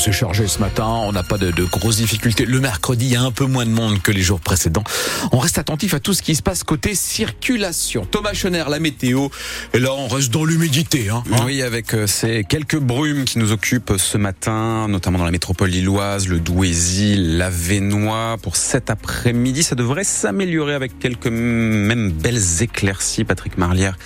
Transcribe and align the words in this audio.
c'est 0.00 0.12
chargé 0.12 0.48
ce 0.48 0.60
matin. 0.60 0.86
On 0.86 1.12
n'a 1.12 1.22
pas 1.22 1.36
de, 1.36 1.50
de, 1.50 1.64
grosses 1.64 1.98
difficultés. 1.98 2.46
Le 2.46 2.58
mercredi, 2.58 3.04
il 3.04 3.12
y 3.12 3.16
a 3.16 3.22
un 3.22 3.32
peu 3.32 3.44
moins 3.44 3.66
de 3.66 3.70
monde 3.70 4.00
que 4.00 4.10
les 4.10 4.22
jours 4.22 4.40
précédents. 4.40 4.82
On 5.30 5.38
reste 5.38 5.58
attentif 5.58 5.92
à 5.92 6.00
tout 6.00 6.14
ce 6.14 6.22
qui 6.22 6.34
se 6.34 6.42
passe 6.42 6.64
côté 6.64 6.94
circulation. 6.94 8.06
Thomas 8.10 8.32
Chener, 8.32 8.64
la 8.70 8.80
météo. 8.80 9.28
Et 9.74 9.78
là, 9.78 9.92
on 9.92 10.08
reste 10.08 10.30
dans 10.30 10.46
l'humidité. 10.46 11.10
Hein. 11.10 11.22
Oui, 11.44 11.60
avec 11.60 11.92
euh, 11.92 12.06
ces 12.06 12.44
quelques 12.44 12.78
brumes 12.78 13.24
qui 13.24 13.38
nous 13.38 13.52
occupent 13.52 13.92
ce 13.98 14.16
matin, 14.16 14.88
notamment 14.88 15.18
dans 15.18 15.26
la 15.26 15.32
métropole 15.32 15.68
lilloise, 15.68 16.28
le 16.28 16.40
Douaisis, 16.40 17.16
l'Avenois. 17.18 18.38
Pour 18.42 18.56
cet 18.56 18.88
après-midi, 18.88 19.62
ça 19.62 19.74
devrait 19.74 20.04
s'améliorer 20.04 20.72
avec 20.72 20.98
quelques 20.98 21.26
même 21.26 22.10
belles 22.10 22.62
éclaircies. 22.62 23.24
Patrick 23.24 23.58
Marlière, 23.58 23.98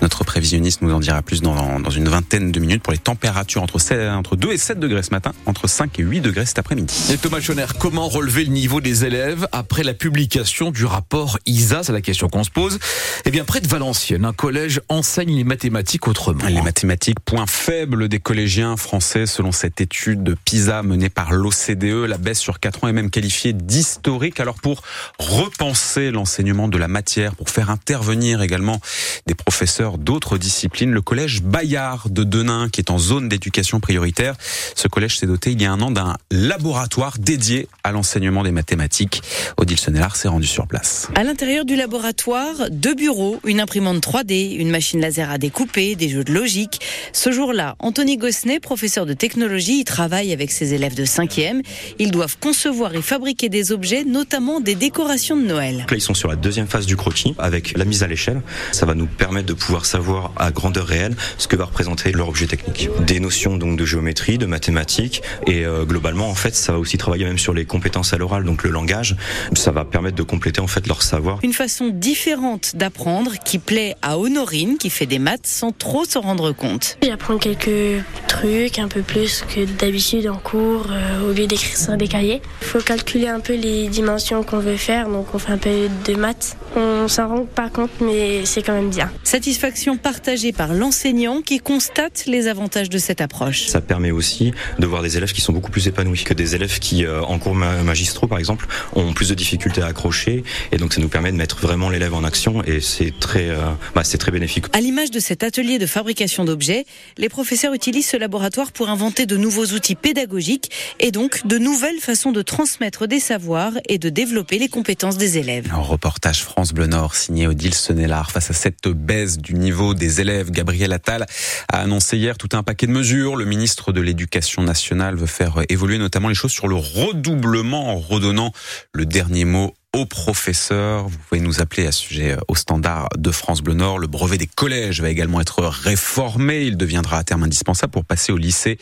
notre 0.00 0.24
prévisionniste, 0.24 0.80
nous 0.80 0.94
en 0.94 1.00
dira 1.00 1.20
plus 1.20 1.42
dans, 1.42 1.78
dans 1.78 1.90
une 1.90 2.08
vingtaine 2.08 2.52
de 2.52 2.60
minutes 2.60 2.82
pour 2.82 2.92
les 2.94 2.98
températures 2.98 3.62
entre, 3.62 3.78
7, 3.78 4.08
entre 4.12 4.36
2 4.36 4.52
et 4.52 4.56
7 4.56 4.78
degrés 4.78 5.02
ce 5.02 5.10
matin, 5.10 5.32
entre 5.46 5.68
5 5.68 5.98
et 5.98 6.02
8 6.02 6.20
degrés 6.20 6.46
cet 6.46 6.58
après-midi. 6.58 6.94
Et 7.12 7.18
Thomas 7.18 7.40
Schoner, 7.40 7.66
comment 7.78 8.08
relever 8.08 8.44
le 8.44 8.52
niveau 8.52 8.80
des 8.80 9.04
élèves 9.04 9.46
après 9.52 9.82
la 9.82 9.94
publication 9.94 10.70
du 10.70 10.84
rapport 10.84 11.38
ISA 11.46 11.82
C'est 11.82 11.92
la 11.92 12.00
question 12.00 12.28
qu'on 12.28 12.44
se 12.44 12.50
pose. 12.50 12.78
Eh 13.24 13.30
bien, 13.30 13.44
près 13.44 13.60
de 13.60 13.68
Valenciennes, 13.68 14.24
un 14.24 14.32
collège 14.32 14.80
enseigne 14.88 15.36
les 15.36 15.44
mathématiques 15.44 16.08
autrement. 16.08 16.46
Les 16.46 16.62
mathématiques, 16.62 17.20
point 17.20 17.46
faible 17.46 18.08
des 18.08 18.20
collégiens 18.20 18.76
français 18.76 19.26
selon 19.26 19.52
cette 19.52 19.80
étude 19.80 20.22
de 20.22 20.34
PISA 20.34 20.82
menée 20.82 21.08
par 21.08 21.32
l'OCDE. 21.32 22.06
La 22.08 22.18
baisse 22.18 22.38
sur 22.38 22.60
4 22.60 22.84
ans 22.84 22.88
est 22.88 22.92
même 22.92 23.10
qualifiée 23.10 23.52
d'historique. 23.52 24.40
Alors 24.40 24.56
pour 24.56 24.82
repenser 25.18 26.10
l'enseignement 26.10 26.68
de 26.68 26.78
la 26.78 26.88
matière, 26.88 27.34
pour 27.34 27.50
faire 27.50 27.70
intervenir 27.70 28.42
également 28.42 28.80
des 29.26 29.34
professeurs 29.34 29.98
d'autres 29.98 30.38
disciplines, 30.38 30.92
le 30.92 31.02
collège 31.02 31.42
Bayard 31.42 32.10
de 32.10 32.24
Denain, 32.24 32.68
qui 32.68 32.80
est 32.80 32.90
en 32.90 32.98
zone 32.98 33.28
d'éducation 33.28 33.80
prioritaire, 33.80 34.34
ce 34.74 34.88
collège 34.88 35.18
s'est 35.18 35.26
doté 35.32 35.52
il 35.52 35.62
y 35.62 35.64
a 35.64 35.72
un 35.72 35.80
an 35.80 35.90
d'un 35.90 36.14
laboratoire 36.30 37.16
dédié 37.18 37.66
à 37.84 37.90
l'enseignement 37.90 38.42
des 38.42 38.50
mathématiques. 38.50 39.22
Odile 39.56 39.78
Sonnellard 39.78 40.14
s'est 40.14 40.28
rendu 40.28 40.46
sur 40.46 40.66
place. 40.66 41.08
À 41.14 41.24
l'intérieur 41.24 41.64
du 41.64 41.74
laboratoire, 41.74 42.68
deux 42.70 42.94
bureaux, 42.94 43.40
une 43.46 43.58
imprimante 43.58 44.06
3D, 44.06 44.56
une 44.56 44.68
machine 44.68 45.00
laser 45.00 45.30
à 45.30 45.38
découper, 45.38 45.96
des 45.96 46.10
jeux 46.10 46.22
de 46.22 46.34
logique. 46.34 46.80
Ce 47.14 47.32
jour-là, 47.32 47.76
Anthony 47.78 48.18
Gossenet, 48.18 48.60
professeur 48.60 49.06
de 49.06 49.14
technologie, 49.14 49.80
y 49.80 49.84
travaille 49.84 50.34
avec 50.34 50.50
ses 50.50 50.74
élèves 50.74 50.94
de 50.94 51.06
5e. 51.06 51.62
Ils 51.98 52.10
doivent 52.10 52.36
concevoir 52.38 52.94
et 52.94 53.00
fabriquer 53.00 53.48
des 53.48 53.72
objets, 53.72 54.04
notamment 54.04 54.60
des 54.60 54.74
décorations 54.74 55.38
de 55.38 55.46
Noël. 55.46 55.86
Là, 55.88 55.96
ils 55.96 56.02
sont 56.02 56.12
sur 56.12 56.28
la 56.28 56.36
deuxième 56.36 56.66
phase 56.66 56.84
du 56.84 56.96
croquis 56.96 57.34
avec 57.38 57.74
la 57.78 57.86
mise 57.86 58.02
à 58.02 58.06
l'échelle. 58.06 58.42
Ça 58.72 58.84
va 58.84 58.94
nous 58.94 59.06
permettre 59.06 59.46
de 59.46 59.54
pouvoir 59.54 59.86
savoir 59.86 60.32
à 60.36 60.50
grandeur 60.50 60.86
réelle 60.86 61.16
ce 61.38 61.48
que 61.48 61.56
va 61.56 61.64
représenter 61.64 62.12
leur 62.12 62.28
objet 62.28 62.46
technique. 62.46 62.90
Des 63.06 63.18
notions 63.18 63.56
donc 63.56 63.78
de 63.78 63.86
géométrie, 63.86 64.36
de 64.36 64.44
mathématiques 64.44 65.21
et 65.46 65.64
euh, 65.64 65.84
globalement 65.84 66.28
en 66.28 66.34
fait 66.34 66.54
ça 66.54 66.72
va 66.72 66.78
aussi 66.78 66.98
travailler 66.98 67.24
même 67.24 67.38
sur 67.38 67.54
les 67.54 67.64
compétences 67.64 68.12
à 68.12 68.18
l'oral 68.18 68.44
donc 68.44 68.62
le 68.62 68.70
langage. 68.70 69.16
Ça 69.54 69.70
va 69.70 69.84
permettre 69.84 70.16
de 70.16 70.22
compléter 70.22 70.60
en 70.60 70.66
fait 70.66 70.86
leur 70.86 71.02
savoir. 71.02 71.38
Une 71.42 71.52
façon 71.52 71.90
différente 71.92 72.76
d'apprendre 72.76 73.32
qui 73.44 73.58
plaît 73.58 73.94
à 74.02 74.18
Honorine 74.18 74.78
qui 74.78 74.90
fait 74.90 75.06
des 75.06 75.18
maths 75.18 75.46
sans 75.46 75.72
trop 75.72 76.04
s'en 76.04 76.20
rendre 76.20 76.52
compte. 76.52 76.98
J'apprends 77.02 77.38
quelques 77.38 78.02
trucs 78.28 78.78
un 78.78 78.88
peu 78.88 79.02
plus 79.02 79.44
que 79.54 79.64
d'habitude 79.64 80.28
en 80.28 80.36
cours 80.36 80.86
euh, 80.90 81.28
au 81.28 81.32
lieu 81.32 81.46
d'écrire 81.46 81.76
sur 81.76 81.96
des 81.96 82.08
cahiers. 82.08 82.42
Il 82.62 82.66
faut 82.66 82.80
calculer 82.80 83.28
un 83.28 83.40
peu 83.40 83.54
les 83.54 83.88
dimensions 83.88 84.42
qu'on 84.42 84.58
veut 84.58 84.76
faire 84.76 85.08
donc 85.08 85.34
on 85.34 85.38
fait 85.38 85.52
un 85.52 85.58
peu 85.58 85.88
de 86.06 86.14
maths. 86.14 86.56
On 86.76 87.08
s'en 87.08 87.28
rend 87.28 87.44
pas 87.44 87.68
compte 87.68 87.90
mais 88.00 88.44
c'est 88.44 88.62
quand 88.62 88.74
même 88.74 88.90
bien. 88.90 89.10
Satisfaction 89.24 89.96
partagée 89.96 90.52
par 90.52 90.74
l'enseignant 90.74 91.42
qui 91.42 91.58
constate 91.58 92.24
les 92.26 92.48
avantages 92.48 92.90
de 92.90 92.98
cette 92.98 93.20
approche. 93.20 93.66
Ça 93.66 93.80
permet 93.80 94.10
aussi 94.10 94.52
de 94.78 94.86
voir 94.86 95.02
des 95.02 95.11
élèves 95.16 95.32
qui 95.32 95.40
sont 95.40 95.52
beaucoup 95.52 95.70
plus 95.70 95.88
épanouis 95.88 96.24
que 96.24 96.34
des 96.34 96.54
élèves 96.54 96.78
qui, 96.78 97.04
euh, 97.04 97.22
en 97.22 97.38
cours 97.38 97.54
magistraux 97.54 98.26
par 98.26 98.38
exemple, 98.38 98.66
ont 98.94 99.12
plus 99.12 99.28
de 99.28 99.34
difficultés 99.34 99.82
à 99.82 99.86
accrocher. 99.86 100.44
Et 100.72 100.76
donc 100.76 100.92
ça 100.92 101.00
nous 101.00 101.08
permet 101.08 101.32
de 101.32 101.36
mettre 101.36 101.60
vraiment 101.60 101.90
l'élève 101.90 102.14
en 102.14 102.24
action 102.24 102.62
et 102.64 102.80
c'est 102.80 103.12
très, 103.18 103.48
euh, 103.50 103.60
bah, 103.94 104.04
c'est 104.04 104.18
très 104.18 104.30
bénéfique. 104.30 104.66
À 104.72 104.80
l'image 104.80 105.10
de 105.10 105.20
cet 105.20 105.42
atelier 105.42 105.78
de 105.78 105.86
fabrication 105.86 106.44
d'objets, 106.44 106.84
les 107.18 107.28
professeurs 107.28 107.74
utilisent 107.74 108.08
ce 108.08 108.16
laboratoire 108.16 108.72
pour 108.72 108.88
inventer 108.88 109.26
de 109.26 109.36
nouveaux 109.36 109.66
outils 109.66 109.94
pédagogiques 109.94 110.70
et 111.00 111.10
donc 111.10 111.46
de 111.46 111.58
nouvelles 111.58 112.00
façons 112.00 112.32
de 112.32 112.42
transmettre 112.42 113.06
des 113.06 113.20
savoirs 113.20 113.72
et 113.88 113.98
de 113.98 114.08
développer 114.08 114.58
les 114.58 114.68
compétences 114.68 115.16
des 115.16 115.38
élèves. 115.38 115.68
Un 115.72 115.78
reportage 115.78 116.42
France 116.42 116.72
Bleu 116.72 116.86
Nord 116.86 117.14
signé 117.14 117.46
Odile 117.46 117.74
Sonnellard 117.74 118.30
face 118.30 118.50
à 118.50 118.54
cette 118.54 118.88
baisse 118.88 119.38
du 119.38 119.54
niveau 119.54 119.94
des 119.94 120.20
élèves. 120.20 120.50
Gabriel 120.50 120.92
Attal 120.92 121.26
a 121.68 121.78
annoncé 121.80 122.16
hier 122.16 122.36
tout 122.38 122.48
un 122.52 122.62
paquet 122.62 122.86
de 122.86 122.92
mesures. 122.92 123.36
Le 123.36 123.44
ministre 123.44 123.92
de 123.92 124.00
l'Éducation 124.00 124.62
nationale 124.62 125.01
veut 125.10 125.26
faire 125.26 125.62
évoluer 125.68 125.98
notamment 125.98 126.28
les 126.28 126.34
choses 126.34 126.52
sur 126.52 126.68
le 126.68 126.76
redoublement 126.76 127.88
en 127.88 127.98
redonnant 127.98 128.52
le 128.92 129.06
dernier 129.06 129.44
mot 129.44 129.74
aux 129.94 130.06
professeurs. 130.06 131.08
Vous 131.08 131.18
pouvez 131.28 131.40
nous 131.40 131.60
appeler 131.60 131.86
à 131.86 131.92
ce 131.92 132.00
sujet 132.00 132.36
au 132.48 132.54
standard 132.54 133.10
de 133.18 133.30
France 133.30 133.60
Bleu 133.60 133.74
Nord. 133.74 133.98
Le 133.98 134.06
brevet 134.06 134.38
des 134.38 134.46
collèges 134.46 135.02
va 135.02 135.10
également 135.10 135.40
être 135.40 135.62
réformé. 135.64 136.62
Il 136.62 136.78
deviendra 136.78 137.18
à 137.18 137.24
terme 137.24 137.42
indispensable 137.42 137.92
pour 137.92 138.04
passer 138.04 138.32
au 138.32 138.38
lycée. 138.38 138.78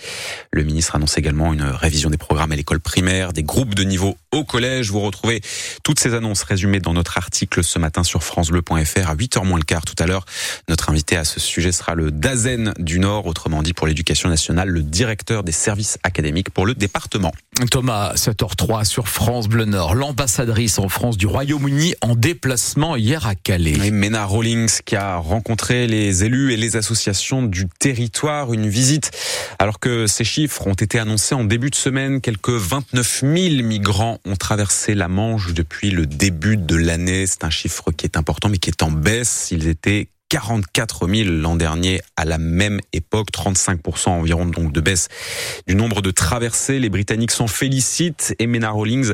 Le 0.53 0.63
ministre 0.63 0.95
annonce 0.95 1.19
également 1.19 1.53
une 1.53 1.63
révision 1.63 2.11
des 2.11 2.17
programmes 2.17 2.53
à 2.53 2.57
l'école 2.57 2.79
primaire, 2.79 3.33
des 3.33 3.43
groupes 3.43 3.75
de 3.75 3.83
niveau 3.83 4.17
au 4.31 4.45
collège. 4.45 4.91
Vous 4.91 5.01
retrouvez 5.01 5.41
toutes 5.83 5.99
ces 5.99 6.15
annonces 6.15 6.45
résumées 6.45 6.79
dans 6.79 6.95
notre 6.95 7.19
article 7.19 7.65
ce 7.65 7.81
matin 7.81 8.05
sur 8.05 8.23
francebleu.fr 8.23 9.11
à 9.11 9.17
8h 9.17 9.45
moins 9.45 9.59
le 9.59 9.65
quart 9.65 9.85
tout 9.85 10.01
à 10.01 10.07
l'heure. 10.07 10.25
Notre 10.69 10.91
invité 10.91 11.17
à 11.17 11.25
ce 11.25 11.41
sujet 11.41 11.73
sera 11.73 11.97
le 11.97 12.13
Dazen 12.13 12.73
du 12.79 13.01
Nord, 13.01 13.27
autrement 13.27 13.65
dit 13.65 13.73
pour 13.73 13.89
l'éducation 13.89 14.29
nationale, 14.29 14.69
le 14.69 14.83
directeur 14.83 15.43
des 15.43 15.53
services 15.53 15.99
académiques 16.05 16.51
pour 16.51 16.67
le 16.67 16.75
département. 16.75 17.33
Thomas, 17.71 18.15
7h03 18.15 18.85
sur 18.85 19.09
France 19.09 19.49
Bleu 19.49 19.65
Nord. 19.65 19.95
L'ambassadrice 19.95 20.79
en 20.79 20.89
France 20.89 21.17
du 21.17 21.27
Royaume-Uni 21.27 21.95
en 22.01 22.15
déplacement 22.15 22.97
hier 22.97 23.27
à 23.27 23.35
Calais. 23.35 23.77
Et 23.85 23.91
Mena 23.91 24.25
Rawlings 24.25 24.81
qui 24.85 24.97
a 24.97 25.17
rencontré 25.17 25.87
les 25.87 26.25
élus 26.25 26.53
et 26.53 26.57
les 26.57 26.77
associations 26.77 27.43
du 27.43 27.67
territoire. 27.79 28.53
Une 28.53 28.69
visite 28.69 29.11
alors 29.59 29.79
que 29.79 30.07
ces 30.07 30.25
chiffres 30.25 30.67
ont 30.67 30.75
été 30.75 30.99
annoncés 30.99 31.35
en 31.35 31.45
début 31.45 31.71
de 31.71 31.75
semaine. 31.75 32.21
Quelques 32.21 32.51
29 32.51 33.21
000 33.21 33.33
migrants 33.63 34.19
ont 34.25 34.37
traversé 34.37 34.95
la 34.95 35.09
Manche 35.09 35.53
depuis 35.53 35.91
le 35.91 36.07
début 36.07 36.57
de 36.57 36.77
l'année. 36.77 37.27
C'est 37.27 37.45
un 37.45 37.51
chiffre 37.51 37.91
qui 37.93 38.07
est 38.07 38.17
important 38.17 38.49
mais 38.49 38.59
qui 38.59 38.71
est 38.71 38.83
en 38.83 38.91
baisse. 38.91 39.49
Ils 39.51 39.69
étaient 39.69 40.09
44 40.31 41.09
000 41.09 41.29
l'an 41.29 41.57
dernier 41.57 42.01
à 42.17 42.25
la 42.25 42.39
même 42.39 42.81
époque, 42.93 43.29
35% 43.33 44.11
environ 44.11 44.47
donc 44.47 44.73
de 44.73 44.81
baisse 44.81 45.09
du 45.67 45.75
nombre 45.75 46.03
de 46.03 46.13
traversées. 46.13 46.79
Les 46.79 46.89
Britanniques 46.89 47.33
s'en 47.33 47.49
félicitent 47.49 48.35
et 48.39 48.47
Mena 48.47 48.71
Rawlings 48.71 49.13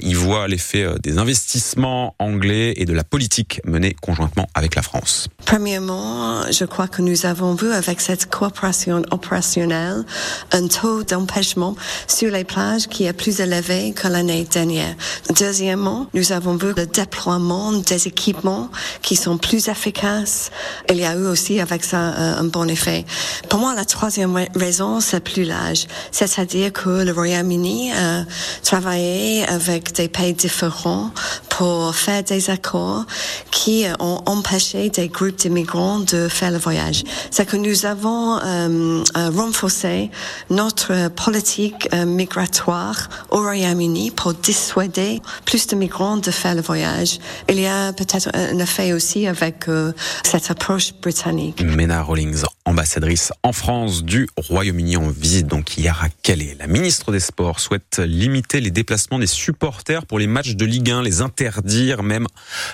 y 0.00 0.14
voit 0.14 0.48
l'effet 0.48 0.86
des 1.02 1.18
investissements 1.18 2.16
anglais 2.18 2.72
et 2.76 2.86
de 2.86 2.94
la 2.94 3.04
politique 3.04 3.60
menée 3.64 3.94
conjointement 4.00 4.48
avec 4.54 4.74
la 4.74 4.82
France. 4.82 5.28
Premièrement, 5.44 6.50
je 6.50 6.64
crois 6.64 6.88
que 6.88 7.02
nous 7.02 7.26
avons 7.26 7.54
vu 7.54 7.70
avec 7.72 8.00
cette 8.00 8.30
coopération 8.30 9.02
opérationnelle 9.10 10.04
un 10.52 10.68
taux 10.68 11.04
d'empêchement 11.04 11.76
sur 12.08 12.30
les 12.30 12.44
plages 12.44 12.88
qui 12.88 13.04
est 13.04 13.12
plus 13.12 13.40
élevé 13.40 13.92
que 13.92 14.08
l'année 14.08 14.44
dernière. 14.50 14.94
Deuxièmement, 15.38 16.08
nous 16.14 16.32
avons 16.32 16.56
vu 16.56 16.72
le 16.74 16.86
déploiement 16.86 17.72
des 17.72 18.08
équipements 18.08 18.70
qui 19.02 19.16
sont 19.16 19.36
plus 19.36 19.68
efficaces 19.68 20.45
il 20.90 20.98
y 20.98 21.04
a 21.04 21.14
eu 21.14 21.26
aussi 21.26 21.60
avec 21.60 21.84
ça 21.84 21.98
un 21.98 22.44
bon 22.44 22.68
effet. 22.68 23.04
Pour 23.48 23.60
moi, 23.60 23.74
la 23.74 23.84
troisième 23.84 24.36
raison, 24.54 25.00
c'est 25.00 25.20
plus 25.20 25.44
l'âge. 25.44 25.86
C'est-à-dire 26.10 26.72
que 26.72 27.04
le 27.04 27.12
Royaume-Uni 27.12 27.92
a 27.92 28.24
travaillé 28.62 29.44
avec 29.46 29.92
des 29.92 30.08
pays 30.08 30.34
différents 30.34 31.10
pour 31.56 31.94
faire 31.94 32.22
des 32.22 32.50
accords 32.50 33.06
qui 33.50 33.86
ont 33.98 34.20
empêché 34.26 34.90
des 34.90 35.08
groupes 35.08 35.36
d'immigrants 35.36 36.00
de 36.00 36.28
faire 36.28 36.50
le 36.50 36.58
voyage. 36.58 37.02
C'est 37.30 37.46
que 37.46 37.56
nous 37.56 37.86
avons 37.86 38.38
euh, 38.44 39.02
renforcé 39.14 40.10
notre 40.50 41.08
politique 41.08 41.88
euh, 41.94 42.04
migratoire 42.04 43.08
au 43.30 43.38
Royaume-Uni 43.38 44.10
pour 44.10 44.34
dissuader 44.34 45.22
plus 45.46 45.66
de 45.66 45.76
migrants 45.76 46.18
de 46.18 46.30
faire 46.30 46.54
le 46.54 46.60
voyage. 46.60 47.20
Il 47.48 47.58
y 47.58 47.66
a 47.66 47.94
peut-être 47.94 48.28
un 48.34 48.58
effet 48.58 48.92
aussi 48.92 49.26
avec 49.26 49.68
euh, 49.68 49.92
cette 50.24 50.50
approche 50.50 50.92
britannique. 51.00 51.62
Mena 51.62 52.02
Rawlings, 52.02 52.42
ambassadrice 52.66 53.32
en 53.42 53.52
France 53.52 54.04
du 54.04 54.28
Royaume-Uni, 54.36 54.98
en 54.98 55.08
visite 55.08 55.46
donc 55.46 55.78
hier 55.78 56.02
à 56.02 56.08
Calais. 56.22 56.54
La 56.58 56.66
ministre 56.66 57.12
des 57.12 57.20
Sports 57.20 57.60
souhaite 57.60 57.98
limiter 57.98 58.60
les 58.60 58.70
déplacements 58.70 59.18
des 59.18 59.26
supporters 59.26 60.04
pour 60.04 60.18
les 60.18 60.26
matchs 60.26 60.54
de 60.54 60.66
Ligue 60.66 60.90
1, 60.90 61.02
les 61.02 61.22
intérêts 61.22 61.45
interdire 61.46 62.02
même 62.02 62.26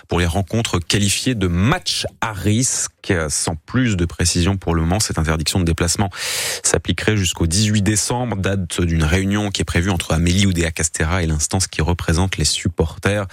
pour 0.08 0.19
les 0.19 0.26
rencontres 0.26 0.78
qualifiées 0.78 1.34
de 1.34 1.46
match 1.46 2.06
à 2.20 2.32
risque. 2.32 3.12
Sans 3.28 3.56
plus 3.56 3.96
de 3.96 4.04
précision 4.04 4.56
pour 4.56 4.76
le 4.76 4.82
moment, 4.82 5.00
cette 5.00 5.19
interdiction 5.19 5.58
de 5.58 5.64
déplacement 5.64 6.08
s'appliquerait 6.62 7.16
jusqu'au 7.16 7.48
18 7.48 7.82
décembre, 7.82 8.36
date 8.36 8.80
d'une 8.80 9.02
réunion 9.02 9.50
qui 9.50 9.62
est 9.62 9.64
prévue 9.64 9.90
entre 9.90 10.12
Amélie 10.12 10.46
Oudéa 10.46 10.70
Castera 10.70 11.22
et 11.22 11.26
l'instance 11.26 11.66
qui 11.66 11.82
représente 11.82 12.36
les 12.36 12.44
supporters. 12.44 13.26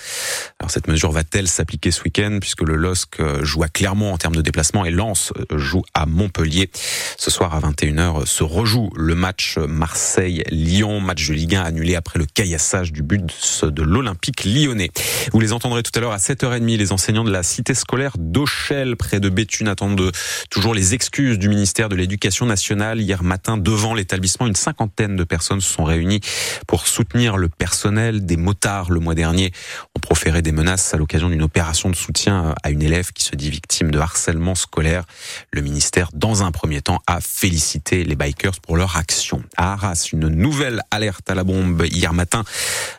Alors 0.59 0.71
cette 0.71 0.87
mesure 0.87 1.11
va-t-elle 1.11 1.47
s'appliquer 1.47 1.91
ce 1.91 2.01
week-end 2.01 2.39
puisque 2.41 2.63
le 2.63 2.75
LOSC 2.75 3.21
joue 3.43 3.61
à 3.61 3.67
Clermont 3.67 4.11
en 4.11 4.17
termes 4.17 4.35
de 4.35 4.41
déplacement 4.41 4.85
et 4.85 4.91
Lens 4.91 5.33
joue 5.51 5.83
à 5.93 6.07
Montpellier? 6.07 6.71
Ce 7.17 7.29
soir 7.29 7.53
à 7.53 7.59
21h 7.59 8.25
se 8.25 8.43
rejoue 8.43 8.89
le 8.95 9.13
match 9.13 9.59
Marseille-Lyon, 9.59 10.99
match 10.99 11.27
de 11.27 11.33
Ligue 11.35 11.55
1 11.55 11.61
annulé 11.61 11.95
après 11.95 12.17
le 12.17 12.25
caillassage 12.25 12.91
du 12.91 13.03
but 13.03 13.21
de 13.63 13.83
l'Olympique 13.83 14.45
lyonnais. 14.45 14.89
Vous 15.31 15.39
les 15.39 15.53
entendrez 15.53 15.83
tout 15.83 15.91
à 15.95 15.99
l'heure 15.99 16.11
à 16.11 16.17
7h30, 16.17 16.77
les 16.77 16.91
enseignants 16.91 17.23
de 17.23 17.31
la 17.31 17.43
cité 17.43 17.73
scolaire 17.73 18.13
d'Auchel, 18.17 18.95
près 18.95 19.19
de 19.19 19.29
Béthune, 19.29 19.67
attendent 19.67 20.11
toujours 20.49 20.73
les 20.73 20.93
excuses 20.93 21.37
du 21.37 21.49
ministère 21.49 21.89
de 21.89 21.95
l'Éducation 21.95 22.45
nationale. 22.45 22.99
Hier 22.99 23.23
matin, 23.23 23.57
devant 23.57 23.93
l'établissement, 23.93 24.47
une 24.47 24.55
cinquantaine 24.55 25.15
de 25.15 25.23
personnes 25.23 25.61
se 25.61 25.71
sont 25.71 25.83
réunies 25.83 26.21
pour 26.67 26.87
soutenir 26.87 27.37
le 27.37 27.49
personnel. 27.49 28.25
Des 28.25 28.37
motards, 28.37 28.91
le 28.91 28.99
mois 28.99 29.15
dernier, 29.15 29.51
ont 29.95 29.99
proféré 29.99 30.41
des 30.41 30.51
menaces 30.51 30.93
à 30.93 30.97
l'occasion 30.97 31.29
d'une 31.29 31.43
opération 31.43 31.89
de 31.89 31.95
soutien 31.95 32.55
à 32.63 32.71
une 32.71 32.81
élève 32.81 33.11
qui 33.11 33.23
se 33.23 33.35
dit 33.35 33.49
victime 33.49 33.91
de 33.91 33.99
harcèlement 33.99 34.55
scolaire. 34.55 35.03
Le 35.51 35.61
ministère, 35.61 36.09
dans 36.13 36.43
un 36.43 36.51
premier 36.51 36.81
temps, 36.81 37.01
a 37.07 37.19
félicité 37.21 38.03
les 38.03 38.15
bikers 38.15 38.59
pour 38.61 38.77
leur 38.77 38.97
action. 38.97 39.43
À 39.57 39.73
Arras, 39.73 40.09
une 40.11 40.27
nouvelle 40.27 40.81
alerte 40.91 41.29
à 41.29 41.35
la 41.35 41.43
bombe 41.43 41.85
hier 41.85 42.13
matin. 42.13 42.43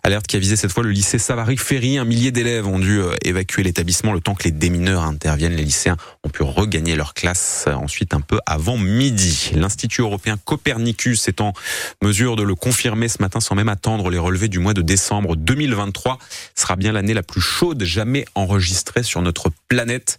Alerte 0.02 0.26
qui 0.26 0.36
a 0.36 0.38
visé 0.38 0.56
cette 0.56 0.72
fois 0.72 0.82
le 0.82 0.90
lycée 0.90 1.18
Savary-Ferry. 1.18 1.98
Un 1.98 2.04
millier 2.20 2.32
d'élèves 2.32 2.66
ont 2.66 2.78
dû 2.78 3.00
euh, 3.00 3.14
évacuer 3.24 3.62
l'établissement 3.62 4.12
le 4.12 4.20
temps 4.20 4.34
que 4.34 4.44
les 4.44 4.50
démineurs 4.50 5.04
interviennent. 5.04 5.54
Les 5.54 5.64
lycéens 5.64 5.96
ont 6.22 6.28
pu 6.28 6.42
regagner 6.42 6.94
leur 6.94 7.14
classe 7.14 7.64
euh, 7.66 7.72
ensuite 7.72 8.12
un 8.12 8.20
peu 8.20 8.38
avant 8.44 8.76
midi. 8.76 9.52
L'Institut 9.54 10.02
européen 10.02 10.36
Copernicus 10.36 11.28
est 11.28 11.40
en 11.40 11.54
mesure 12.02 12.36
de 12.36 12.42
le 12.42 12.54
confirmer 12.54 13.08
ce 13.08 13.22
matin 13.22 13.40
sans 13.40 13.54
même 13.54 13.70
attendre 13.70 14.10
les 14.10 14.18
relevés 14.18 14.48
du 14.48 14.58
mois 14.58 14.74
de 14.74 14.82
décembre 14.82 15.34
2023 15.34 16.18
sera 16.54 16.76
bien 16.76 16.92
l'année 16.92 17.14
la 17.14 17.22
plus 17.22 17.40
chaude 17.40 17.82
jamais 17.84 18.26
enregistrée 18.34 19.02
sur 19.02 19.22
notre 19.22 19.50
planète. 19.70 20.18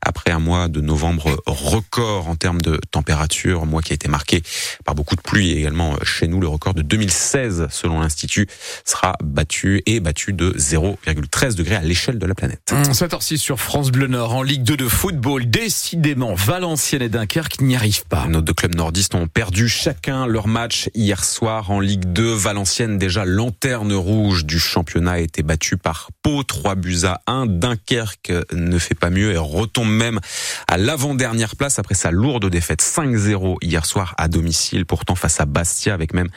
Après 0.00 0.30
un 0.30 0.38
mois 0.38 0.68
de 0.68 0.80
novembre 0.80 1.42
record 1.46 2.28
en 2.28 2.36
termes 2.36 2.60
de 2.60 2.80
température, 2.90 3.66
mois 3.66 3.82
qui 3.82 3.92
a 3.92 3.94
été 3.94 4.08
marqué 4.08 4.42
par 4.84 4.94
beaucoup 4.94 5.16
de 5.16 5.20
pluie 5.20 5.50
et 5.50 5.58
également 5.58 5.96
chez 6.04 6.28
nous, 6.28 6.40
le 6.40 6.46
record 6.46 6.72
de 6.72 6.82
2016 6.82 7.66
selon 7.70 8.00
l'Institut 8.00 8.46
sera 8.84 9.16
battu 9.22 9.82
et 9.86 9.98
battu 9.98 10.32
de 10.32 10.52
0,13 10.52 11.56
degrés 11.56 11.74
à 11.74 11.82
l'échelle 11.82 12.18
de 12.20 12.26
la 12.26 12.34
planète. 12.34 12.72
7h06 12.72 13.38
sur 13.38 13.58
France 13.58 13.90
Bleu 13.90 14.06
Nord 14.06 14.36
en 14.36 14.42
Ligue 14.42 14.62
2 14.62 14.76
de 14.76 14.88
football. 14.88 15.50
Décidément, 15.50 16.34
Valenciennes 16.34 17.02
et 17.02 17.08
Dunkerque 17.08 17.60
n'y 17.60 17.74
arrivent 17.74 18.06
pas. 18.06 18.28
Nos 18.28 18.40
deux 18.40 18.54
clubs 18.54 18.76
nordistes 18.76 19.16
ont 19.16 19.26
perdu 19.26 19.68
chacun 19.68 20.26
leur 20.26 20.46
match 20.46 20.88
hier 20.94 21.24
soir 21.24 21.72
en 21.72 21.80
Ligue 21.80 22.04
2. 22.12 22.34
Valenciennes, 22.34 22.98
déjà 22.98 23.24
lanterne 23.24 23.92
rouge 23.92 24.44
du 24.44 24.60
championnat, 24.60 25.12
a 25.12 25.18
été 25.18 25.42
battu 25.42 25.76
par 25.76 26.10
Pau, 26.22 26.44
3 26.44 26.76
buts 26.76 27.00
à 27.02 27.20
1. 27.26 27.46
Dunkerque 27.46 28.32
ne 28.52 28.78
fait 28.78 28.91
pas 28.94 29.10
mieux 29.10 29.32
et 29.32 29.36
retombe 29.36 29.90
même 29.90 30.20
à 30.68 30.76
l'avant-dernière 30.76 31.56
place 31.56 31.78
après 31.78 31.94
sa 31.94 32.10
lourde 32.10 32.48
défaite 32.48 32.82
5-0 32.82 33.56
hier 33.62 33.84
soir 33.86 34.14
à 34.18 34.28
domicile, 34.28 34.86
pourtant 34.86 35.14
face 35.14 35.40
à 35.40 35.46
Bastia 35.46 35.94
avec 35.94 36.14
même 36.14 36.28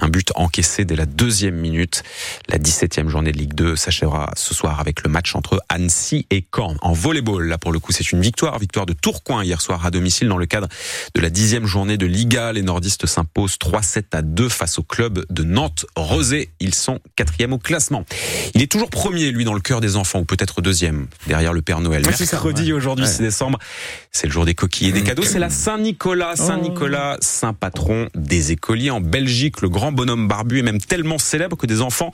un 0.00 0.08
but 0.08 0.32
encaissé 0.34 0.84
dès 0.84 0.96
la 0.96 1.06
deuxième 1.06 1.56
minute. 1.56 2.02
La 2.48 2.58
17e 2.58 3.08
journée 3.08 3.32
de 3.32 3.38
Ligue 3.38 3.54
2 3.54 3.76
s'achèvera 3.76 4.30
ce 4.36 4.54
soir 4.54 4.80
avec 4.80 5.02
le 5.02 5.10
match 5.10 5.34
entre 5.34 5.62
Annecy 5.68 6.26
et 6.30 6.44
Caen. 6.54 6.76
En 6.80 6.92
volleyball, 6.92 7.46
là 7.46 7.58
pour 7.58 7.72
le 7.72 7.78
coup 7.78 7.92
c'est 7.92 8.12
une 8.12 8.20
victoire, 8.20 8.58
victoire 8.58 8.86
de 8.86 8.92
Tourcoing 8.92 9.44
hier 9.44 9.60
soir 9.60 9.84
à 9.86 9.90
domicile 9.90 10.28
dans 10.28 10.38
le 10.38 10.46
cadre 10.46 10.68
de 11.14 11.20
la 11.20 11.30
dixième 11.30 11.66
journée 11.66 11.96
de 11.96 12.06
Liga. 12.06 12.52
Les 12.52 12.62
nordistes 12.62 13.06
s'imposent 13.06 13.56
3-7 13.56 14.04
à 14.12 14.22
2 14.22 14.48
face 14.48 14.78
au 14.78 14.82
club 14.82 15.24
de 15.30 15.42
Nantes-Rosé. 15.42 16.50
Ils 16.60 16.74
sont 16.74 17.00
quatrième 17.16 17.52
au 17.52 17.58
classement. 17.58 18.04
Il 18.54 18.62
est 18.62 18.70
toujours 18.70 18.90
premier, 18.90 19.30
lui, 19.30 19.44
dans 19.44 19.54
le 19.54 19.60
cœur 19.60 19.80
des 19.80 19.96
enfants, 19.96 20.20
ou 20.20 20.24
peut-être 20.24 20.62
deuxième, 20.62 21.06
derrière 21.26 21.52
le 21.52 21.62
Père 21.62 21.80
Noël. 21.80 21.99
Mercredi, 22.02 22.72
aujourd'hui, 22.72 23.06
6 23.06 23.18
décembre, 23.18 23.58
c'est 24.10 24.26
le 24.26 24.32
jour 24.32 24.44
des 24.44 24.54
coquilles 24.54 24.88
et 24.88 24.92
des 24.92 25.02
cadeaux. 25.02 25.22
C'est 25.22 25.38
la 25.38 25.50
Saint-Nicolas, 25.50 26.36
Saint-Nicolas, 26.36 27.16
saint 27.20 27.52
patron 27.52 28.08
des 28.14 28.52
écoliers. 28.52 28.90
En 28.90 29.00
Belgique, 29.00 29.60
le 29.60 29.68
grand 29.68 29.92
bonhomme 29.92 30.28
barbu 30.28 30.58
est 30.58 30.62
même 30.62 30.80
tellement 30.80 31.18
célèbre 31.18 31.56
que 31.56 31.66
des 31.66 31.80
enfants 31.80 32.12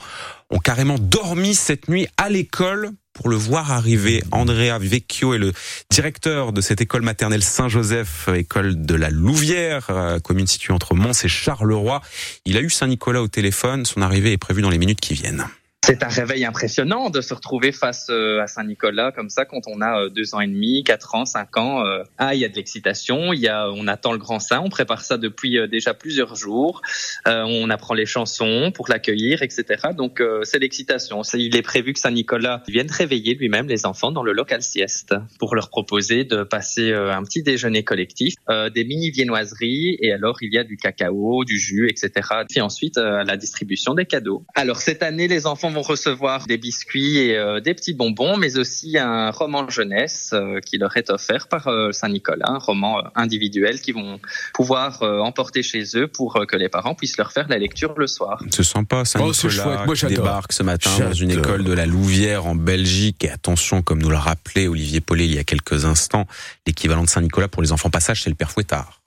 ont 0.49 0.59
carrément 0.59 0.97
dormi 0.97 1.55
cette 1.55 1.89
nuit 1.89 2.07
à 2.17 2.29
l'école 2.29 2.91
pour 3.17 3.29
le 3.29 3.35
voir 3.35 3.71
arriver. 3.71 4.23
Andrea 4.31 4.77
Vecchio 4.79 5.33
est 5.33 5.39
le 5.39 5.51
directeur 5.89 6.53
de 6.53 6.61
cette 6.61 6.81
école 6.81 7.01
maternelle 7.01 7.43
Saint-Joseph, 7.43 8.29
école 8.33 8.85
de 8.85 8.93
la 8.95 9.09
Louvière, 9.09 9.87
euh, 9.89 10.19
commune 10.19 10.47
située 10.47 10.73
entre 10.73 10.93
Mons 10.93 11.23
et 11.23 11.27
Charleroi. 11.27 12.01
Il 12.45 12.57
a 12.57 12.61
eu 12.61 12.69
Saint-Nicolas 12.69 13.23
au 13.23 13.27
téléphone. 13.27 13.85
Son 13.85 14.01
arrivée 14.01 14.33
est 14.33 14.37
prévue 14.37 14.61
dans 14.61 14.69
les 14.69 14.77
minutes 14.77 15.01
qui 15.01 15.15
viennent. 15.15 15.45
C'est 15.87 16.03
un 16.03 16.09
réveil 16.09 16.43
impressionnant 16.43 17.09
de 17.09 17.21
se 17.21 17.33
retrouver 17.33 17.71
face 17.71 18.07
euh, 18.09 18.41
à 18.41 18.47
Saint-Nicolas 18.47 19.13
comme 19.13 19.29
ça 19.29 19.45
quand 19.45 19.61
on 19.67 19.79
a 19.79 20.01
euh, 20.01 20.09
deux 20.09 20.35
ans 20.35 20.41
et 20.41 20.47
demi, 20.47 20.83
quatre 20.83 21.15
ans, 21.15 21.23
cinq 21.23 21.55
ans. 21.55 21.85
Euh. 21.85 22.03
Ah, 22.17 22.35
il 22.35 22.41
y 22.41 22.43
a 22.43 22.49
de 22.49 22.55
l'excitation, 22.55 23.31
il 23.31 23.39
y 23.39 23.47
a, 23.47 23.69
on 23.71 23.87
attend 23.87 24.11
le 24.11 24.17
grand 24.17 24.41
saint, 24.41 24.59
on 24.59 24.67
prépare 24.67 24.99
ça 24.99 25.17
depuis 25.17 25.57
déjà 25.69 25.93
plusieurs 25.93 26.35
jours. 26.35 26.81
on 27.25 27.69
apprend 27.69 27.93
les 27.93 28.05
chansons 28.05 28.73
pour 28.73 28.89
l'accueillir, 28.89 29.43
etc. 29.43 29.63
Donc 29.95 30.21
c'est 30.43 30.59
l'excitation. 30.59 31.21
Il 31.33 31.55
est 31.55 31.61
prévu 31.61 31.93
que 31.93 31.99
Saint-Nicolas 31.99 32.63
vienne 32.67 32.91
réveiller 32.91 33.35
lui-même 33.35 33.69
les 33.69 33.85
enfants 33.85 34.11
dans 34.11 34.23
le 34.23 34.33
local 34.33 34.61
sieste 34.63 35.15
pour 35.39 35.55
leur 35.55 35.69
proposer 35.69 36.25
de 36.25 36.43
passer 36.43 36.91
un 36.91 37.23
petit 37.23 37.43
déjeuner 37.43 37.85
collectif, 37.85 38.33
des 38.49 38.83
mini 38.83 39.09
viennoiseries 39.09 39.97
et 40.01 40.11
alors 40.11 40.37
il 40.41 40.53
y 40.53 40.57
a 40.57 40.65
du 40.65 40.75
cacao, 40.75 41.45
du 41.45 41.57
jus, 41.57 41.87
etc. 41.89 42.29
Puis 42.49 42.59
ensuite 42.59 42.97
la 42.97 43.37
distribution 43.37 43.93
des 43.93 44.05
cadeaux. 44.05 44.43
Alors 44.53 44.81
cette 44.81 45.01
année 45.01 45.29
les 45.29 45.47
enfants 45.47 45.76
vont 45.77 45.83
recevoir 45.83 46.47
des 46.47 46.57
biscuits 46.57 47.17
et 47.17 47.37
euh, 47.37 47.59
des 47.59 47.73
petits 47.75 47.93
bonbons, 47.93 48.35
mais 48.37 48.57
aussi 48.57 48.97
un 48.97 49.29
roman 49.29 49.69
jeunesse 49.69 50.31
euh, 50.33 50.59
qui 50.59 50.77
leur 50.77 50.97
est 50.97 51.09
offert 51.11 51.47
par 51.47 51.67
euh, 51.67 51.91
Saint-Nicolas, 51.91 52.49
un 52.49 52.57
roman 52.57 53.03
individuel 53.15 53.79
qu'ils 53.79 53.93
vont 53.93 54.19
pouvoir 54.53 55.01
emporter 55.01 55.61
chez 55.61 55.83
eux 55.95 56.07
pour 56.07 56.45
que 56.47 56.55
les 56.55 56.69
parents 56.69 56.95
puissent 56.95 57.17
leur 57.17 57.31
faire 57.31 57.47
la 57.47 57.57
lecture 57.57 57.93
le 57.97 58.07
soir. 58.07 58.41
Ce 58.51 58.63
sont 58.63 58.85
pas 58.85 59.05
Saint-Nicolas 59.05 59.85
oh, 59.87 59.93
qui 59.93 60.05
débarque 60.07 60.53
ce 60.53 60.63
matin 60.63 60.89
dans 60.99 61.13
une 61.13 61.31
école 61.31 61.63
de 61.63 61.73
la 61.73 61.85
Louvière 61.85 62.45
en 62.45 62.55
Belgique. 62.55 63.23
Et 63.23 63.29
attention, 63.29 63.81
comme 63.81 64.01
nous 64.01 64.09
l'a 64.09 64.19
rappelé 64.19 64.67
Olivier 64.67 65.01
Paulet 65.01 65.25
il 65.25 65.35
y 65.35 65.39
a 65.39 65.43
quelques 65.43 65.85
instants, 65.85 66.25
l'équivalent 66.65 67.03
de 67.03 67.09
Saint-Nicolas 67.09 67.47
pour 67.47 67.61
les 67.61 67.71
enfants 67.71 67.89
passage, 67.89 68.23
c'est 68.23 68.29
le 68.29 68.35
père 68.35 68.51
Fouettard. 68.51 69.01